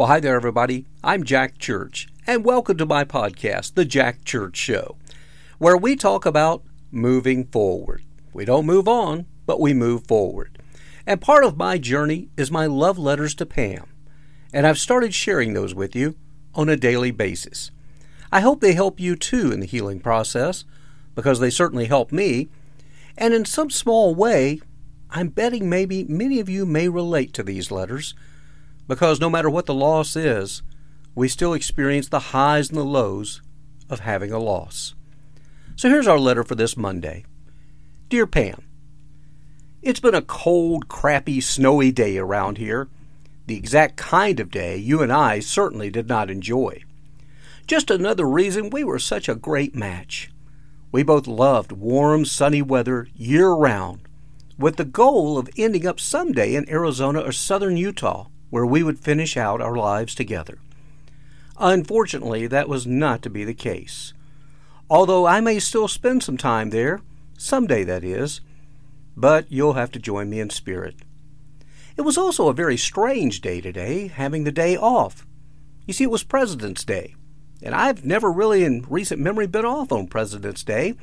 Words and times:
Well, 0.00 0.08
hi 0.08 0.18
there, 0.18 0.34
everybody. 0.34 0.86
I'm 1.04 1.24
Jack 1.24 1.58
Church, 1.58 2.08
and 2.26 2.42
welcome 2.42 2.78
to 2.78 2.86
my 2.86 3.04
podcast, 3.04 3.74
The 3.74 3.84
Jack 3.84 4.24
Church 4.24 4.56
Show, 4.56 4.96
where 5.58 5.76
we 5.76 5.94
talk 5.94 6.24
about 6.24 6.62
moving 6.90 7.44
forward. 7.44 8.02
We 8.32 8.46
don't 8.46 8.64
move 8.64 8.88
on, 8.88 9.26
but 9.44 9.60
we 9.60 9.74
move 9.74 10.06
forward. 10.06 10.58
And 11.06 11.20
part 11.20 11.44
of 11.44 11.58
my 11.58 11.76
journey 11.76 12.30
is 12.38 12.50
my 12.50 12.64
love 12.64 12.96
letters 12.98 13.34
to 13.34 13.44
Pam, 13.44 13.90
and 14.54 14.66
I've 14.66 14.78
started 14.78 15.12
sharing 15.12 15.52
those 15.52 15.74
with 15.74 15.94
you 15.94 16.16
on 16.54 16.70
a 16.70 16.78
daily 16.78 17.10
basis. 17.10 17.70
I 18.32 18.40
hope 18.40 18.62
they 18.62 18.72
help 18.72 19.00
you 19.00 19.16
too 19.16 19.52
in 19.52 19.60
the 19.60 19.66
healing 19.66 20.00
process, 20.00 20.64
because 21.14 21.40
they 21.40 21.50
certainly 21.50 21.84
help 21.84 22.10
me, 22.10 22.48
and 23.18 23.34
in 23.34 23.44
some 23.44 23.68
small 23.68 24.14
way, 24.14 24.62
I'm 25.10 25.28
betting 25.28 25.68
maybe 25.68 26.04
many 26.04 26.40
of 26.40 26.48
you 26.48 26.64
may 26.64 26.88
relate 26.88 27.34
to 27.34 27.42
these 27.42 27.70
letters 27.70 28.14
because 28.90 29.20
no 29.20 29.30
matter 29.30 29.48
what 29.48 29.66
the 29.66 29.72
loss 29.72 30.16
is, 30.16 30.62
we 31.14 31.28
still 31.28 31.54
experience 31.54 32.08
the 32.08 32.18
highs 32.34 32.70
and 32.70 32.76
the 32.76 32.82
lows 32.82 33.40
of 33.88 34.00
having 34.00 34.32
a 34.32 34.38
loss. 34.40 34.96
So 35.76 35.88
here's 35.88 36.08
our 36.08 36.18
letter 36.18 36.42
for 36.42 36.56
this 36.56 36.76
Monday. 36.76 37.24
Dear 38.08 38.26
Pam, 38.26 38.64
It's 39.80 40.00
been 40.00 40.16
a 40.16 40.20
cold, 40.20 40.88
crappy, 40.88 41.40
snowy 41.40 41.92
day 41.92 42.18
around 42.18 42.58
here. 42.58 42.88
The 43.46 43.54
exact 43.54 43.96
kind 43.96 44.40
of 44.40 44.50
day 44.50 44.76
you 44.76 45.02
and 45.02 45.12
I 45.12 45.38
certainly 45.38 45.88
did 45.88 46.08
not 46.08 46.28
enjoy. 46.28 46.82
Just 47.68 47.92
another 47.92 48.26
reason 48.26 48.70
we 48.70 48.82
were 48.82 48.98
such 48.98 49.28
a 49.28 49.36
great 49.36 49.72
match. 49.72 50.32
We 50.90 51.04
both 51.04 51.28
loved 51.28 51.70
warm, 51.70 52.24
sunny 52.24 52.60
weather 52.60 53.06
year 53.14 53.50
round, 53.50 54.00
with 54.58 54.78
the 54.78 54.84
goal 54.84 55.38
of 55.38 55.48
ending 55.56 55.86
up 55.86 56.00
someday 56.00 56.56
in 56.56 56.68
Arizona 56.68 57.20
or 57.20 57.30
southern 57.30 57.76
Utah 57.76 58.26
where 58.50 58.66
we 58.66 58.82
would 58.82 58.98
finish 58.98 59.36
out 59.36 59.62
our 59.62 59.76
lives 59.76 60.14
together. 60.14 60.58
Unfortunately, 61.58 62.46
that 62.46 62.68
was 62.68 62.86
not 62.86 63.22
to 63.22 63.30
be 63.30 63.44
the 63.44 63.54
case. 63.54 64.12
Although 64.88 65.26
I 65.26 65.40
may 65.40 65.58
still 65.60 65.88
spend 65.88 66.22
some 66.22 66.36
time 66.36 66.70
there, 66.70 67.00
someday 67.38 67.84
that 67.84 68.02
is, 68.02 68.40
but 69.16 69.50
you'll 69.50 69.74
have 69.74 69.92
to 69.92 69.98
join 69.98 70.28
me 70.28 70.40
in 70.40 70.50
spirit. 70.50 70.96
It 71.96 72.02
was 72.02 72.18
also 72.18 72.48
a 72.48 72.54
very 72.54 72.76
strange 72.76 73.40
day 73.40 73.60
today, 73.60 74.08
having 74.08 74.44
the 74.44 74.52
day 74.52 74.76
off. 74.76 75.26
You 75.86 75.92
see, 75.92 76.04
it 76.04 76.10
was 76.10 76.22
President's 76.22 76.84
Day, 76.84 77.14
and 77.62 77.74
I've 77.74 78.04
never 78.04 78.32
really 78.32 78.64
in 78.64 78.86
recent 78.88 79.20
memory 79.20 79.46
been 79.46 79.64
off 79.64 79.92
on 79.92 80.06
President's 80.06 80.64
Day, 80.64 80.94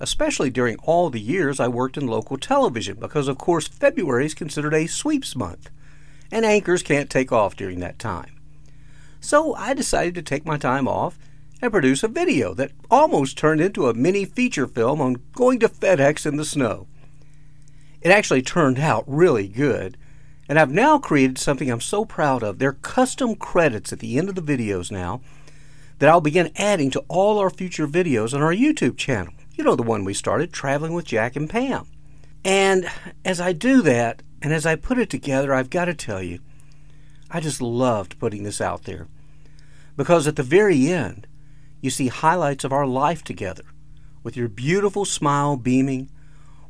especially 0.00 0.48
during 0.48 0.76
all 0.78 1.10
the 1.10 1.20
years 1.20 1.60
I 1.60 1.68
worked 1.68 1.98
in 1.98 2.06
local 2.06 2.38
television, 2.38 2.96
because 2.98 3.28
of 3.28 3.38
course 3.38 3.68
February 3.68 4.24
is 4.24 4.34
considered 4.34 4.72
a 4.72 4.86
sweeps 4.86 5.36
month 5.36 5.68
and 6.30 6.44
anchors 6.44 6.82
can't 6.82 7.10
take 7.10 7.32
off 7.32 7.56
during 7.56 7.80
that 7.80 7.98
time. 7.98 8.36
So 9.20 9.54
I 9.54 9.74
decided 9.74 10.14
to 10.14 10.22
take 10.22 10.46
my 10.46 10.56
time 10.56 10.88
off 10.88 11.18
and 11.62 11.72
produce 11.72 12.02
a 12.02 12.08
video 12.08 12.54
that 12.54 12.72
almost 12.90 13.36
turned 13.36 13.60
into 13.60 13.88
a 13.88 13.94
mini 13.94 14.24
feature 14.24 14.66
film 14.66 15.00
on 15.00 15.22
going 15.32 15.60
to 15.60 15.68
FedEx 15.68 16.24
in 16.24 16.36
the 16.36 16.44
snow. 16.44 16.86
It 18.00 18.10
actually 18.10 18.42
turned 18.42 18.78
out 18.78 19.04
really 19.06 19.46
good, 19.46 19.98
and 20.48 20.58
I've 20.58 20.70
now 20.70 20.98
created 20.98 21.36
something 21.36 21.70
I'm 21.70 21.82
so 21.82 22.04
proud 22.04 22.42
of. 22.42 22.58
They're 22.58 22.72
custom 22.72 23.34
credits 23.34 23.92
at 23.92 23.98
the 23.98 24.16
end 24.16 24.30
of 24.30 24.34
the 24.34 24.42
videos 24.42 24.90
now 24.90 25.20
that 25.98 26.08
I'll 26.08 26.22
begin 26.22 26.50
adding 26.56 26.90
to 26.92 27.04
all 27.08 27.38
our 27.38 27.50
future 27.50 27.86
videos 27.86 28.32
on 28.32 28.40
our 28.40 28.54
YouTube 28.54 28.96
channel. 28.96 29.34
You 29.54 29.64
know, 29.64 29.76
the 29.76 29.82
one 29.82 30.04
we 30.04 30.14
started, 30.14 30.50
Traveling 30.50 30.94
with 30.94 31.04
Jack 31.04 31.36
and 31.36 31.48
Pam. 31.48 31.86
And 32.42 32.88
as 33.22 33.38
I 33.38 33.52
do 33.52 33.82
that, 33.82 34.22
and 34.42 34.52
as 34.52 34.66
I 34.66 34.74
put 34.76 34.98
it 34.98 35.10
together, 35.10 35.52
I've 35.52 35.70
got 35.70 35.86
to 35.86 35.94
tell 35.94 36.22
you, 36.22 36.40
I 37.30 37.40
just 37.40 37.60
loved 37.60 38.18
putting 38.18 38.42
this 38.42 38.60
out 38.60 38.84
there. 38.84 39.06
Because 39.96 40.26
at 40.26 40.36
the 40.36 40.42
very 40.42 40.88
end, 40.88 41.26
you 41.80 41.90
see 41.90 42.08
highlights 42.08 42.64
of 42.64 42.72
our 42.72 42.86
life 42.86 43.22
together, 43.22 43.64
with 44.22 44.36
your 44.36 44.48
beautiful 44.48 45.04
smile 45.04 45.56
beaming, 45.56 46.10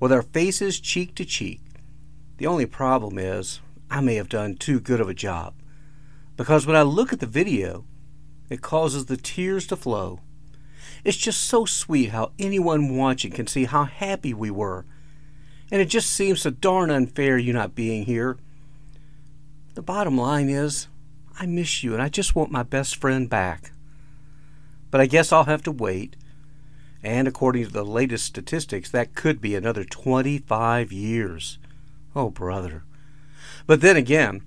with 0.00 0.12
our 0.12 0.22
faces 0.22 0.80
cheek 0.80 1.14
to 1.16 1.24
cheek. 1.24 1.60
The 2.38 2.46
only 2.46 2.66
problem 2.66 3.18
is, 3.18 3.60
I 3.90 4.00
may 4.00 4.14
have 4.16 4.28
done 4.28 4.56
too 4.56 4.80
good 4.80 5.00
of 5.00 5.08
a 5.08 5.14
job. 5.14 5.54
Because 6.36 6.66
when 6.66 6.76
I 6.76 6.82
look 6.82 7.12
at 7.12 7.20
the 7.20 7.26
video, 7.26 7.84
it 8.48 8.62
causes 8.62 9.06
the 9.06 9.16
tears 9.16 9.66
to 9.66 9.76
flow. 9.76 10.20
It's 11.04 11.16
just 11.16 11.42
so 11.42 11.64
sweet 11.64 12.10
how 12.10 12.32
anyone 12.38 12.96
watching 12.96 13.32
can 13.32 13.46
see 13.46 13.64
how 13.64 13.84
happy 13.84 14.32
we 14.32 14.50
were 14.50 14.84
and 15.70 15.80
it 15.80 15.86
just 15.86 16.10
seems 16.10 16.42
so 16.42 16.50
darn 16.50 16.90
unfair 16.90 17.38
you 17.38 17.52
not 17.52 17.74
being 17.74 18.04
here. 18.04 18.38
The 19.74 19.82
bottom 19.82 20.16
line 20.16 20.48
is, 20.48 20.88
I 21.38 21.46
miss 21.46 21.84
you 21.84 21.92
and 21.92 22.02
I 22.02 22.08
just 22.08 22.34
want 22.34 22.50
my 22.50 22.62
best 22.62 22.96
friend 22.96 23.28
back. 23.28 23.72
But 24.90 25.00
I 25.00 25.06
guess 25.06 25.32
I'll 25.32 25.44
have 25.44 25.62
to 25.64 25.72
wait. 25.72 26.16
And 27.02 27.28
according 27.28 27.66
to 27.66 27.70
the 27.70 27.84
latest 27.84 28.24
statistics, 28.24 28.90
that 28.90 29.14
could 29.14 29.40
be 29.40 29.54
another 29.54 29.84
25 29.84 30.90
years. 30.90 31.58
Oh, 32.16 32.30
brother. 32.30 32.82
But 33.66 33.82
then 33.82 33.96
again, 33.96 34.42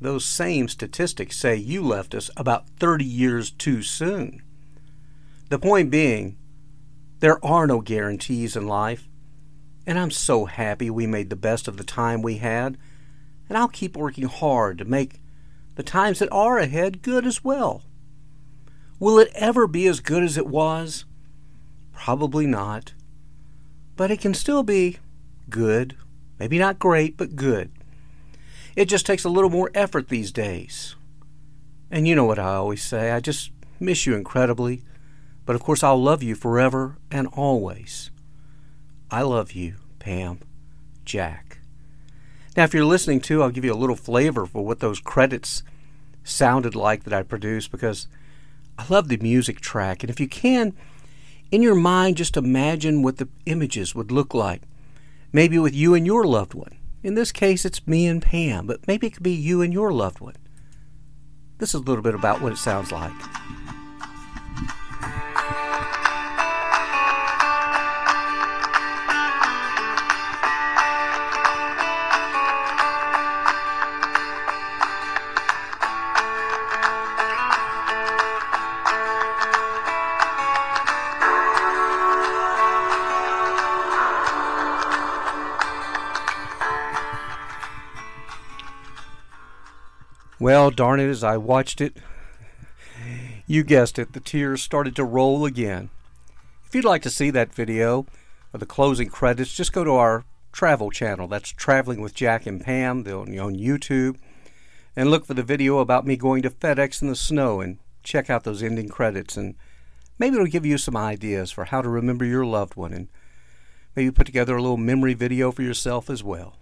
those 0.00 0.24
same 0.24 0.66
statistics 0.66 1.36
say 1.36 1.54
you 1.54 1.82
left 1.82 2.14
us 2.14 2.30
about 2.36 2.68
30 2.80 3.04
years 3.04 3.50
too 3.50 3.82
soon. 3.82 4.42
The 5.48 5.58
point 5.60 5.90
being, 5.90 6.36
there 7.20 7.44
are 7.44 7.68
no 7.68 7.80
guarantees 7.80 8.56
in 8.56 8.66
life. 8.66 9.08
And 9.86 9.98
I'm 9.98 10.10
so 10.10 10.44
happy 10.44 10.90
we 10.90 11.06
made 11.06 11.30
the 11.30 11.36
best 11.36 11.66
of 11.66 11.76
the 11.76 11.84
time 11.84 12.22
we 12.22 12.38
had, 12.38 12.78
and 13.48 13.58
I'll 13.58 13.68
keep 13.68 13.96
working 13.96 14.24
hard 14.24 14.78
to 14.78 14.84
make 14.84 15.20
the 15.74 15.82
times 15.82 16.18
that 16.20 16.30
are 16.30 16.58
ahead 16.58 17.02
good 17.02 17.26
as 17.26 17.42
well. 17.42 17.82
Will 18.98 19.18
it 19.18 19.32
ever 19.34 19.66
be 19.66 19.86
as 19.88 20.00
good 20.00 20.22
as 20.22 20.38
it 20.38 20.46
was? 20.46 21.04
Probably 21.92 22.46
not. 22.46 22.94
But 23.96 24.10
it 24.10 24.20
can 24.20 24.34
still 24.34 24.62
be 24.62 24.98
good. 25.50 25.96
Maybe 26.38 26.58
not 26.58 26.78
great, 26.78 27.16
but 27.16 27.36
good. 27.36 27.70
It 28.76 28.86
just 28.86 29.04
takes 29.04 29.24
a 29.24 29.28
little 29.28 29.50
more 29.50 29.70
effort 29.74 30.08
these 30.08 30.32
days. 30.32 30.94
And 31.90 32.08
you 32.08 32.14
know 32.14 32.24
what 32.24 32.38
I 32.38 32.54
always 32.54 32.82
say 32.82 33.10
I 33.10 33.20
just 33.20 33.50
miss 33.78 34.06
you 34.06 34.14
incredibly, 34.14 34.82
but 35.44 35.56
of 35.56 35.62
course 35.62 35.82
I'll 35.82 36.00
love 36.00 36.22
you 36.22 36.34
forever 36.34 36.96
and 37.10 37.26
always. 37.32 38.10
I 39.12 39.20
love 39.20 39.52
you, 39.52 39.74
Pam, 39.98 40.40
Jack. 41.04 41.58
Now, 42.56 42.64
if 42.64 42.72
you're 42.72 42.86
listening 42.86 43.20
to, 43.20 43.42
I'll 43.42 43.50
give 43.50 43.64
you 43.64 43.74
a 43.74 43.76
little 43.76 43.94
flavor 43.94 44.46
for 44.46 44.64
what 44.64 44.80
those 44.80 45.00
credits 45.00 45.62
sounded 46.24 46.74
like 46.74 47.04
that 47.04 47.12
I 47.12 47.22
produced 47.22 47.70
because 47.70 48.08
I 48.78 48.86
love 48.88 49.08
the 49.08 49.18
music 49.18 49.60
track. 49.60 50.02
And 50.02 50.08
if 50.08 50.18
you 50.18 50.28
can, 50.28 50.72
in 51.50 51.60
your 51.60 51.74
mind, 51.74 52.16
just 52.16 52.38
imagine 52.38 53.02
what 53.02 53.18
the 53.18 53.28
images 53.44 53.94
would 53.94 54.10
look 54.10 54.32
like. 54.32 54.62
Maybe 55.30 55.58
with 55.58 55.74
you 55.74 55.92
and 55.94 56.06
your 56.06 56.24
loved 56.24 56.54
one. 56.54 56.78
In 57.02 57.14
this 57.14 57.32
case, 57.32 57.66
it's 57.66 57.86
me 57.86 58.06
and 58.06 58.22
Pam, 58.22 58.66
but 58.66 58.88
maybe 58.88 59.08
it 59.08 59.10
could 59.14 59.22
be 59.22 59.32
you 59.32 59.60
and 59.60 59.74
your 59.74 59.92
loved 59.92 60.20
one. 60.20 60.36
This 61.58 61.74
is 61.74 61.82
a 61.82 61.84
little 61.84 62.02
bit 62.02 62.14
about 62.14 62.40
what 62.40 62.52
it 62.52 62.58
sounds 62.58 62.90
like. 62.90 63.12
Well, 90.42 90.72
darn 90.72 90.98
it, 90.98 91.08
as 91.08 91.22
I 91.22 91.36
watched 91.36 91.80
it, 91.80 91.98
you 93.46 93.62
guessed 93.62 93.96
it, 93.96 94.12
the 94.12 94.18
tears 94.18 94.60
started 94.60 94.96
to 94.96 95.04
roll 95.04 95.44
again. 95.44 95.90
If 96.66 96.74
you'd 96.74 96.84
like 96.84 97.02
to 97.02 97.10
see 97.10 97.30
that 97.30 97.54
video 97.54 98.06
of 98.52 98.58
the 98.58 98.66
closing 98.66 99.08
credits, 99.08 99.54
just 99.54 99.72
go 99.72 99.84
to 99.84 99.92
our 99.92 100.24
travel 100.50 100.90
channel. 100.90 101.28
That's 101.28 101.52
Traveling 101.52 102.00
with 102.00 102.16
Jack 102.16 102.44
and 102.44 102.60
Pam 102.60 103.04
they're 103.04 103.18
on 103.18 103.28
YouTube. 103.28 104.16
And 104.96 105.12
look 105.12 105.26
for 105.26 105.34
the 105.34 105.44
video 105.44 105.78
about 105.78 106.08
me 106.08 106.16
going 106.16 106.42
to 106.42 106.50
FedEx 106.50 107.02
in 107.02 107.06
the 107.06 107.14
snow 107.14 107.60
and 107.60 107.78
check 108.02 108.28
out 108.28 108.42
those 108.42 108.64
ending 108.64 108.88
credits. 108.88 109.36
And 109.36 109.54
maybe 110.18 110.34
it'll 110.34 110.48
give 110.48 110.66
you 110.66 110.76
some 110.76 110.96
ideas 110.96 111.52
for 111.52 111.66
how 111.66 111.82
to 111.82 111.88
remember 111.88 112.24
your 112.24 112.44
loved 112.44 112.74
one 112.74 112.92
and 112.92 113.06
maybe 113.94 114.10
put 114.10 114.26
together 114.26 114.56
a 114.56 114.60
little 114.60 114.76
memory 114.76 115.14
video 115.14 115.52
for 115.52 115.62
yourself 115.62 116.10
as 116.10 116.24
well. 116.24 116.56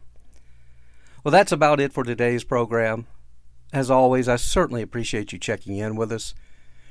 Well, 1.25 1.33
that's 1.33 1.51
about 1.51 1.81
it 1.81 1.95
for 1.95 2.05
today's 2.05 2.45
program. 2.45 3.07
As 3.73 3.91
always, 3.91 4.29
I 4.29 4.37
certainly 4.37 4.83
appreciate 4.83 5.33
you 5.33 5.39
checking 5.39 5.77
in 5.77 5.95
with 5.97 6.11
us. 6.11 6.35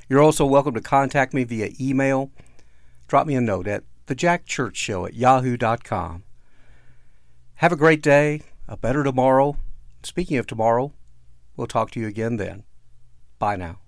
You're 0.08 0.22
also 0.22 0.46
welcome 0.46 0.74
to 0.74 0.80
contact 0.80 1.34
me 1.34 1.44
via 1.44 1.70
email. 1.80 2.30
Drop 3.06 3.26
me 3.26 3.34
a 3.34 3.40
note 3.40 3.66
at 3.66 3.84
thejackchurchshow 4.06 5.08
at 5.08 5.14
yahoo.com. 5.14 6.24
Have 7.56 7.72
a 7.72 7.76
great 7.76 8.02
day, 8.02 8.42
a 8.66 8.76
better 8.76 9.04
tomorrow. 9.04 9.56
Speaking 10.02 10.38
of 10.38 10.46
tomorrow, 10.46 10.92
we'll 11.56 11.66
talk 11.66 11.90
to 11.92 12.00
you 12.00 12.06
again 12.06 12.38
then. 12.38 12.64
Bye 13.38 13.56
now. 13.56 13.80